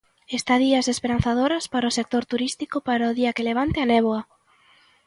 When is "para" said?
1.73-1.89, 2.87-3.09